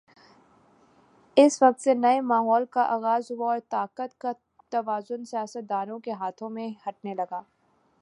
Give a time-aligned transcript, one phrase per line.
[1.37, 4.31] اس وقت سے نئے ماحول کا آغاز ہوا اور طاقت کا
[4.69, 7.41] توازن سیاستدانوں کے ہاتھوں سے ہٹنے لگا۔